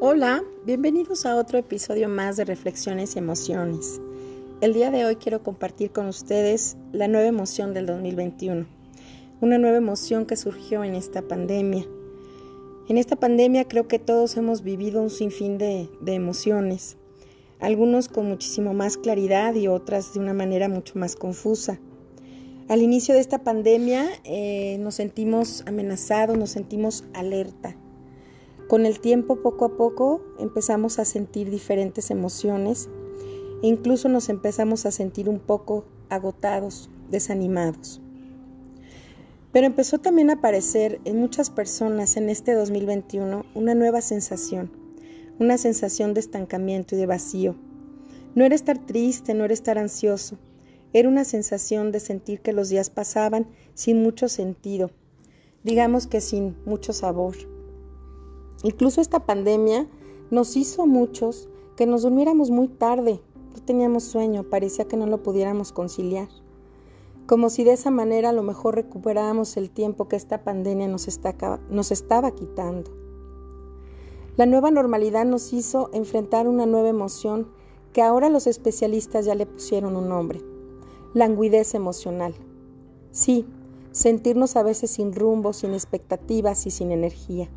[0.00, 4.00] Hola, bienvenidos a otro episodio más de Reflexiones y Emociones.
[4.60, 8.64] El día de hoy quiero compartir con ustedes la nueva emoción del 2021,
[9.40, 11.84] una nueva emoción que surgió en esta pandemia.
[12.88, 16.96] En esta pandemia creo que todos hemos vivido un sinfín de, de emociones,
[17.58, 21.80] algunos con muchísimo más claridad y otras de una manera mucho más confusa.
[22.68, 27.74] Al inicio de esta pandemia eh, nos sentimos amenazados, nos sentimos alerta
[28.68, 32.90] con el tiempo, poco a poco, empezamos a sentir diferentes emociones
[33.62, 38.02] e incluso nos empezamos a sentir un poco agotados, desanimados.
[39.52, 44.70] Pero empezó también a aparecer en muchas personas en este 2021 una nueva sensación,
[45.38, 47.56] una sensación de estancamiento y de vacío.
[48.34, 50.36] No era estar triste, no era estar ansioso,
[50.92, 54.90] era una sensación de sentir que los días pasaban sin mucho sentido,
[55.64, 57.34] digamos que sin mucho sabor.
[58.62, 59.88] Incluso esta pandemia
[60.30, 63.20] nos hizo a muchos que nos durmiéramos muy tarde,
[63.54, 66.28] no teníamos sueño, parecía que no lo pudiéramos conciliar.
[67.26, 71.06] Como si de esa manera a lo mejor recuperábamos el tiempo que esta pandemia nos,
[71.70, 72.90] nos estaba quitando.
[74.36, 77.48] La nueva normalidad nos hizo enfrentar una nueva emoción
[77.92, 80.42] que ahora los especialistas ya le pusieron un nombre,
[81.14, 82.34] languidez emocional.
[83.10, 83.46] Sí,
[83.92, 87.48] sentirnos a veces sin rumbo, sin expectativas y sin energía.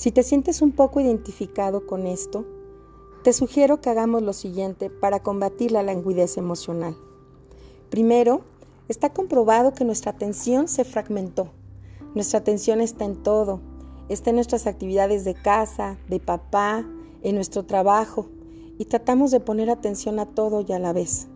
[0.00, 2.46] Si te sientes un poco identificado con esto,
[3.22, 6.96] te sugiero que hagamos lo siguiente para combatir la languidez emocional.
[7.90, 8.40] Primero,
[8.88, 11.50] está comprobado que nuestra atención se fragmentó.
[12.14, 13.60] Nuestra atención está en todo,
[14.08, 16.82] está en nuestras actividades de casa, de papá,
[17.20, 18.30] en nuestro trabajo,
[18.78, 21.28] y tratamos de poner atención a todo y a la vez.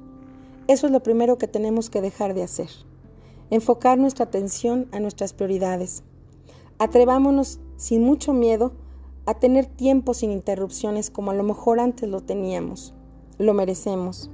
[0.68, 2.70] Eso es lo primero que tenemos que dejar de hacer.
[3.50, 6.02] Enfocar nuestra atención a nuestras prioridades.
[6.78, 8.72] Atrevámonos sin mucho miedo
[9.26, 12.94] a tener tiempo sin interrupciones como a lo mejor antes lo teníamos.
[13.38, 14.30] Lo merecemos.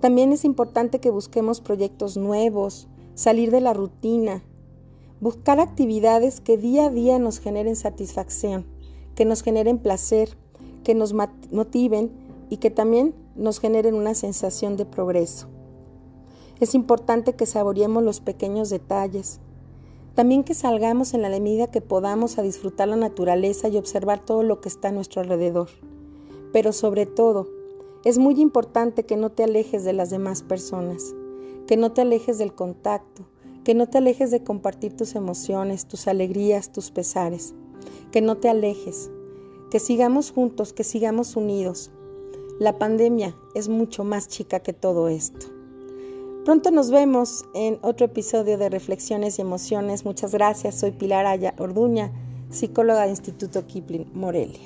[0.00, 4.42] También es importante que busquemos proyectos nuevos, salir de la rutina,
[5.20, 8.66] buscar actividades que día a día nos generen satisfacción,
[9.14, 10.36] que nos generen placer,
[10.82, 12.10] que nos motiven
[12.50, 15.48] y que también nos generen una sensación de progreso.
[16.60, 19.40] Es importante que saboreemos los pequeños detalles,
[20.14, 24.42] también que salgamos en la medida que podamos a disfrutar la naturaleza y observar todo
[24.42, 25.68] lo que está a nuestro alrededor.
[26.52, 27.48] Pero sobre todo,
[28.04, 31.14] es muy importante que no te alejes de las demás personas,
[31.66, 33.26] que no te alejes del contacto,
[33.64, 37.54] que no te alejes de compartir tus emociones, tus alegrías, tus pesares,
[38.12, 39.10] que no te alejes,
[39.70, 41.90] que sigamos juntos, que sigamos unidos.
[42.60, 45.53] La pandemia es mucho más chica que todo esto.
[46.44, 50.04] Pronto nos vemos en otro episodio de Reflexiones y Emociones.
[50.04, 50.78] Muchas gracias.
[50.78, 52.12] Soy Pilar Aya Orduña,
[52.50, 54.60] psicóloga de Instituto Kipling, Morelia.